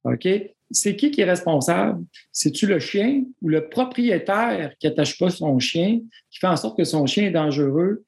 [0.04, 0.28] OK?
[0.72, 2.04] C'est qui qui est responsable?
[2.32, 6.78] C'est-tu le chien ou le propriétaire qui n'attache pas son chien, qui fait en sorte
[6.78, 8.04] que son chien est dangereux?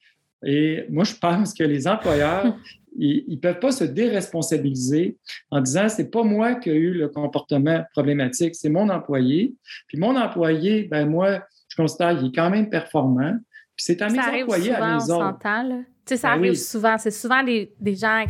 [0.45, 2.55] Et moi, je pense que les employeurs,
[2.97, 5.17] ils ne peuvent pas se déresponsabiliser
[5.49, 9.53] en disant c'est pas moi qui ai eu le comportement problématique, c'est mon employé.
[9.87, 13.35] Puis mon employé, ben moi, je constate qu'il est quand même performant.
[13.75, 15.39] Puis c'est à mes employés à mes autres.
[16.17, 16.97] ça ben arrive souvent.
[16.97, 18.25] C'est souvent des, des gens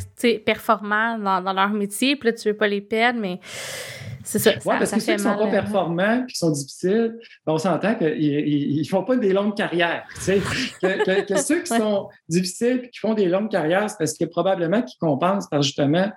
[0.46, 3.40] performants dans, dans, leur métier, puis là, tu ne veux pas les perdre, mais
[4.24, 4.52] c'est ça.
[4.52, 7.58] Oui, parce que ceux qui ne sont pas euh, performants qui sont difficiles, ben, on
[7.58, 10.06] s'entend qu'ils ne font pas des longues carrières.
[10.26, 14.82] que, ceux qui sont difficiles et qui font des longues carrières, c'est parce que probablement
[14.82, 16.12] qu'ils compensent par justement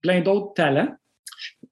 [0.00, 0.94] plein d'autres talents.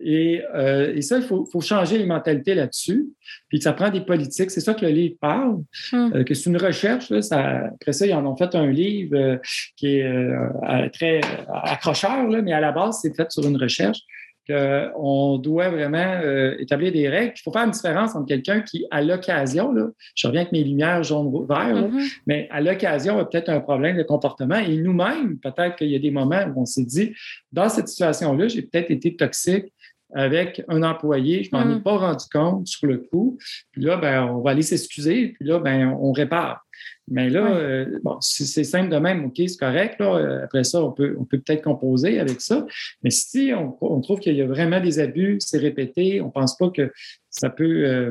[0.00, 3.06] Et, euh, ça, il faut, changer les mentalités là-dessus.
[3.48, 4.50] Puis ça prend des politiques.
[4.50, 5.62] C'est ça que le livre parle,
[5.92, 6.12] hum.
[6.14, 7.12] euh, que c'est une recherche.
[7.12, 9.40] après ça, ils en ont fait un livre
[9.76, 14.00] qui est très accrocheur, mais à la base, c'est fait sur une recherche
[14.48, 17.34] qu'on doit vraiment euh, établir des règles.
[17.36, 19.74] Il faut faire une différence entre quelqu'un qui, à l'occasion,
[20.14, 22.12] je reviens avec mes lumières jaune vert, mm-hmm.
[22.26, 24.58] mais à l'occasion a peut-être un problème de comportement.
[24.58, 27.14] Et nous-mêmes, peut-être qu'il y a des moments où on s'est dit,
[27.52, 29.72] dans cette situation-là, j'ai peut-être été toxique
[30.12, 31.82] avec un employé, je ne m'en ai mm.
[31.82, 33.38] pas rendu compte sur le coup.
[33.72, 36.66] Puis là, ben, on va aller s'excuser, puis là, ben, on répare.
[37.10, 39.98] Mais là, euh, bon, c'est simple de même, OK, c'est correct.
[39.98, 40.42] Là.
[40.44, 42.64] Après ça, on peut on peut peut-être composer avec ça.
[43.02, 46.56] Mais si on, trouve qu'il y a vraiment des abus, c'est répété, on ne pense
[46.56, 46.92] pas que
[47.28, 47.84] ça peut.
[47.84, 48.10] Euh,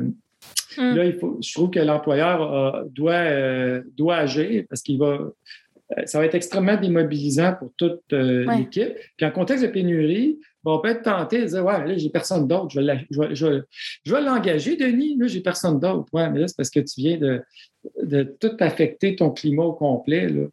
[0.77, 0.95] hum.
[0.95, 5.31] Là, il faut, je trouve que l'employeur euh, doit, doit agir parce qu'il va.
[6.05, 8.93] Ça va être extrêmement démobilisant pour toute l'équipe.
[9.17, 12.47] Puis en contexte de pénurie, on peut être tenté de dire Ouais, là, j'ai personne
[12.47, 16.07] d'autre, je vais, je vais, l'engager, Denis, là, j'ai personne d'autre.
[16.13, 17.41] Ouais, mais là, c'est parce que tu viens de,
[18.09, 20.27] de tout affecter ton climat au complet.
[20.27, 20.47] Là.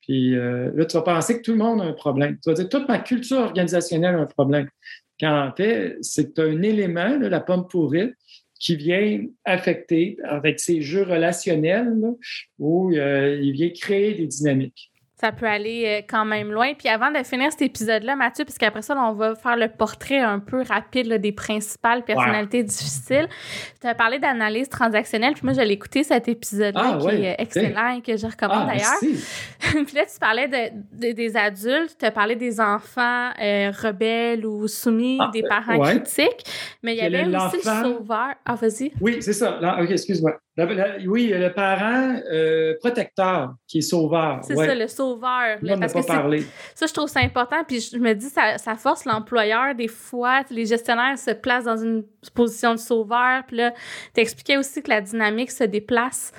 [0.00, 2.38] Puis euh, là, tu vas penser que tout le monde a un problème.
[2.42, 4.68] Tu vas dire toute ma culture organisationnelle a un problème.
[5.20, 8.14] Quand en fait, c'est un élément, la pomme pourrite,
[8.58, 11.92] qui vient affecter avec ses jeux relationnels
[12.58, 14.91] où euh, il vient créer des dynamiques
[15.22, 16.74] ça peut aller euh, quand même loin.
[16.74, 20.18] Puis avant de finir cet épisode-là, Mathieu, parce qu'après ça, on va faire le portrait
[20.18, 23.28] un peu rapide des principales personnalités difficiles.
[23.80, 27.36] Tu as parlé d'analyse transactionnelle, puis moi, je l'ai écouté cet épisode-là, ah, qui est
[27.38, 28.98] excellent et que je recommande ah, d'ailleurs.
[29.86, 34.66] puis là, tu parlais de, des adultes, tu as parlé des enfants euh, rebelles ou
[34.66, 36.44] soumis, ah, des parents critiques,
[36.82, 38.34] mais il y avait aussi le sauveur.
[38.44, 38.90] Ah, vas-y.
[39.00, 39.56] Oui, c'est ça.
[39.80, 40.36] OK, excuse-moi.
[41.06, 44.40] Oui, le parent euh, protecteur qui est sauveur.
[44.42, 45.11] C'est ça, le sauveur.
[45.62, 45.92] On parce.
[46.74, 47.64] Ça, je trouve ça important.
[47.66, 49.74] Puis je me dis, ça, ça force l'employeur.
[49.74, 53.44] Des fois, les gestionnaires se placent dans une position de sauveur.
[53.46, 53.72] Puis là,
[54.14, 56.32] tu expliquais aussi que la dynamique se déplace.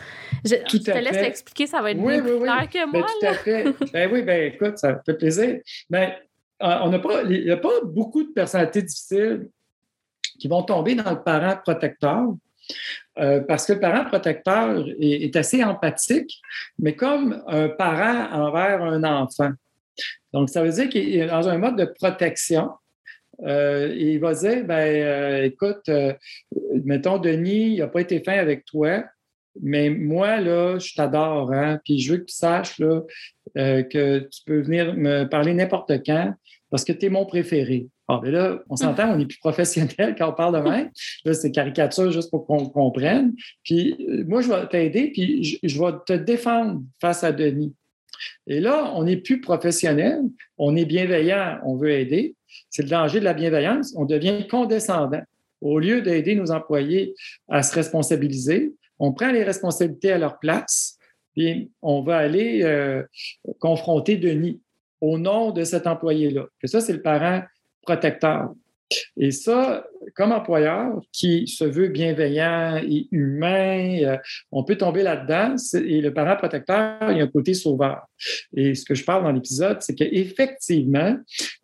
[0.46, 3.08] Je, te laisse l'expliquer, ça va être oui, plus clair que ben, moi.
[3.20, 3.66] tout à fait.
[3.94, 5.60] ben oui, ben écoute, ça fait plaisir.
[5.90, 6.18] Mais
[6.60, 9.50] ben, on n'a pas, il n'y a pas beaucoup de personnalités difficiles
[10.40, 12.34] qui vont tomber dans le parent protecteur.
[13.20, 16.42] Euh, parce que le parent protecteur est, assez empathique,
[16.80, 19.52] mais comme un parent envers un enfant.
[20.34, 22.72] Donc, ça veut dire qu'il est dans un mode de protection.
[23.44, 25.90] Euh, il va dire, ben, euh, écoute,
[26.84, 29.04] mettons, Denis, il n'a pas été fin avec toi,
[29.62, 33.02] mais moi, là, je t'adore, hein, puis je veux que tu saches là,
[33.56, 36.34] que tu peux venir me parler n'importe quand
[36.72, 37.86] parce que tu es mon préféré.
[38.10, 40.90] Ah, mais là, on s'entend, on est plus professionnel quand on parle de même.
[41.24, 43.34] Là, c'est caricature juste pour qu'on comprenne.
[43.64, 47.74] Puis euh, moi, je vais t'aider, puis je, vais te défendre face à Denis.
[48.48, 50.22] Et là, on n'est plus professionnel,
[50.58, 52.36] on est bienveillant, on veut aider.
[52.70, 53.94] C'est le danger de la bienveillance.
[53.98, 55.22] On devient condescendant.
[55.62, 57.16] Au lieu d'aider nos employés
[57.50, 60.98] à se responsabiliser, on prend les responsabilités à leur place,
[61.34, 63.04] puis on va aller euh,
[63.60, 64.62] confronter Denis
[65.02, 66.46] au nom de cet employé-là.
[66.62, 67.42] Que ça, c'est le parent
[67.84, 68.50] protecteur.
[69.18, 74.18] Et ça, comme employeur qui se veut bienveillant et humain, euh,
[74.52, 75.56] on peut tomber là-dedans.
[75.74, 78.08] Et le parent protecteur, il y a un côté sauveur.
[78.56, 81.18] Et ce que je parle dans l'épisode, c'est qu'effectivement,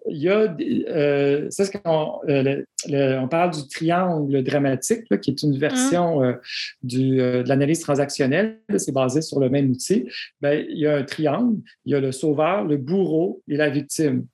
[0.09, 0.55] il y a,
[0.89, 6.39] euh, c'est ce qu'on euh, on parle du triangle dramatique, qui est une version mmh.
[6.83, 8.59] du, de l'analyse transactionnelle.
[8.77, 10.07] C'est basé sur le même outil.
[10.41, 11.57] Bien, il y a un triangle.
[11.85, 14.25] Il y a le sauveur, le bourreau et la victime.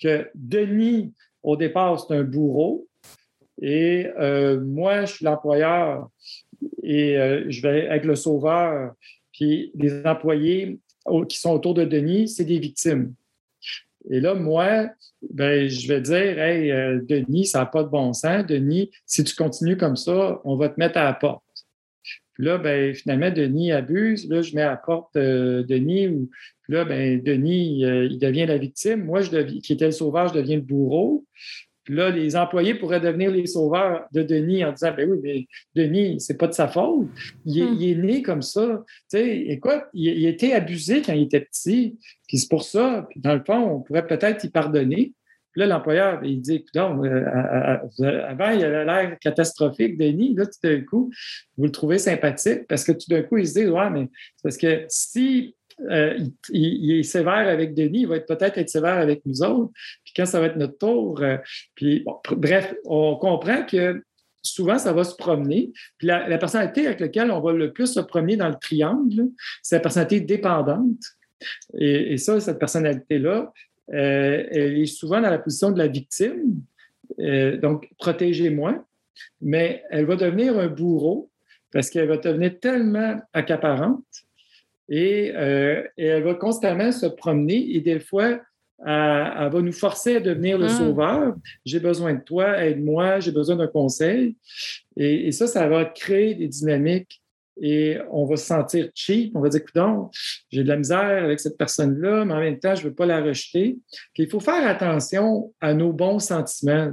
[0.00, 1.12] Que Denis
[1.42, 2.88] au départ, c'est un bourreau.
[3.62, 6.10] Et euh, moi, je suis l'employeur
[6.82, 8.92] et euh, je vais être le sauveur.
[9.32, 10.78] Puis les employés
[11.28, 13.14] qui sont autour de Denis, c'est des victimes.
[14.10, 14.88] Et là, moi,
[15.30, 18.46] ben, je vais dire, hey, euh, Denis, ça n'a pas de bon sens.
[18.46, 21.42] Denis, si tu continues comme ça, on va te mettre à la porte.
[22.36, 24.28] Puis là, ben, finalement, Denis abuse.
[24.28, 26.08] Là, je mets à la porte Denis.
[26.08, 26.30] Ou,
[26.62, 29.04] puis là, ben, Denis, il devient la victime.
[29.04, 31.24] Moi, je deviens, qui était le sauveur, je deviens le bourreau.
[31.86, 35.46] Puis là, les employés pourraient devenir les sauveurs de Denis en disant Ben oui, mais
[35.76, 37.06] Denis, c'est pas de sa faute.
[37.44, 38.00] Il, est, hmm.
[38.04, 38.84] né comme ça.
[39.08, 41.96] Tu sais, écoute, il, il, été abusé quand il était petit.
[42.26, 43.06] Puis c'est pour ça.
[43.08, 45.12] Puis dans le fond, on pourrait peut-être y pardonner.
[45.56, 47.24] Puis là, l'employeur, il dit non, euh,
[48.28, 50.34] avant, il avait l'air catastrophique, Denis.
[50.34, 51.10] Là, tout d'un coup,
[51.56, 54.42] vous le trouvez sympathique parce que tout d'un coup, il se dit Ouais, mais c'est
[54.42, 55.56] parce que si
[55.90, 56.18] euh,
[56.50, 59.72] il, est sévère avec Denis, il va être peut-être être sévère avec nous autres.
[60.04, 61.38] Puis quand ça va être notre tour, euh,
[61.74, 62.04] puis
[62.36, 64.02] bref, on comprend que
[64.42, 65.72] souvent, ça va se promener.
[65.96, 69.28] Puis la, personnalité avec laquelle on va le plus se promener dans le triangle,
[69.62, 71.00] c'est la personnalité dépendante.
[71.78, 73.52] Et, ça, cette personnalité-là,
[73.88, 76.60] elle est souvent dans la position de la victime.
[77.18, 78.84] donc, protégez-moi.
[79.40, 81.30] Mais elle va devenir un bourreau
[81.72, 84.04] parce qu'elle va devenir tellement accaparante
[84.92, 88.40] euh, et, elle va constamment se promener et des fois,
[88.78, 90.70] elle, va nous forcer à devenir le hmm.
[90.70, 91.36] sauveur.
[91.64, 94.36] J'ai besoin de toi, aide-moi, j'ai besoin d'un conseil.
[94.96, 97.22] Et, ça, ça va créer des dynamiques
[97.60, 99.32] et on va se sentir cheap.
[99.34, 100.10] On va dire, écoute,
[100.50, 103.06] j'ai de la misère avec cette personne-là, mais en même temps, je ne veux pas
[103.06, 103.78] la rejeter.
[104.14, 106.92] Puis il faut faire attention à nos bons sentiments.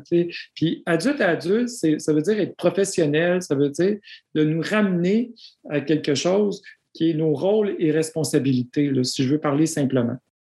[0.55, 3.97] Puis adulte à adulte, ça veut dire être professionnel, ça veut dire
[4.35, 5.33] de nous ramener
[5.69, 6.61] à quelque chose
[6.93, 10.17] qui est nos rôles et responsabilités, si je veux parler simplement.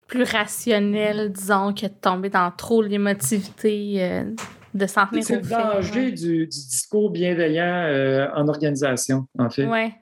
[0.09, 4.25] Plus rationnel, disons, que de tomber dans trop l'émotivité, euh,
[4.75, 9.66] de s'en tenir C'est le danger du, discours bienveillant euh, en organisation, en fait.
[9.66, 9.93] Oui.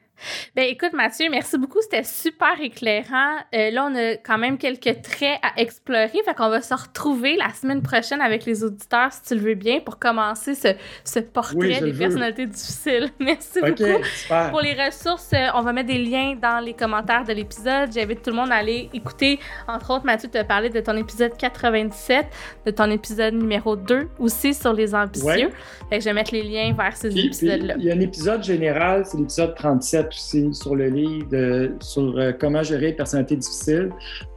[0.54, 3.36] Ben écoute Mathieu, merci beaucoup, c'était super éclairant.
[3.54, 7.36] Euh, là, on a quand même quelques traits à explorer, fait qu'on va se retrouver
[7.36, 10.68] la semaine prochaine avec les auditeurs, si tu le veux bien, pour commencer ce,
[11.04, 13.10] ce portrait des personnalités difficiles.
[13.20, 14.02] Merci beaucoup.
[14.50, 17.90] Pour les ressources, euh, on va mettre des liens dans les commentaires de l'épisode.
[17.92, 19.38] J'invite tout le monde à aller écouter.
[19.66, 22.26] Entre autres, Mathieu te parler de ton épisode 97,
[22.66, 25.50] de ton épisode numéro 2 aussi sur les ambitieux.
[25.90, 27.74] Fait que je vais mettre les liens vers ces épisodes-là.
[27.78, 32.32] Il y a un épisode général, c'est l'épisode 37 aussi sur le livre sur euh,
[32.38, 33.90] comment gérer une personnalité difficile.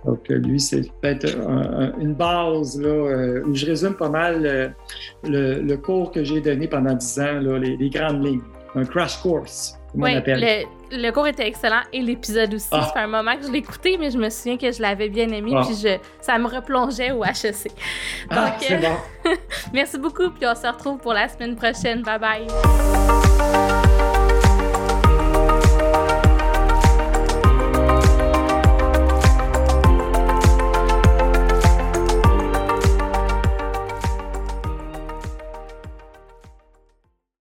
[0.05, 1.37] Donc, euh, lui, c'est peut-être
[1.99, 4.75] une base là, euh, où je résume pas mal
[5.23, 8.41] le, cours que j'ai donné pendant 10 ans, les, grandes lignes.
[8.75, 9.77] Un crash course.
[9.93, 12.67] Oui, le, le, cours était excellent et l'épisode aussi.
[12.71, 12.81] Ah.
[12.81, 15.29] Ça fait un moment que je écouté, mais je me souviens que je l'avais bien
[15.29, 15.63] aimé, ah.
[15.65, 17.71] puis je, ça me replongeait au HEC.
[18.29, 18.75] Ah, Donc, ah,
[19.23, 19.31] bon.
[19.73, 22.01] merci beaucoup, puis on se retrouve pour la semaine prochaine.
[22.01, 22.47] Bye bye.